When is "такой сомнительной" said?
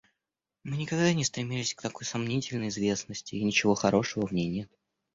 1.83-2.69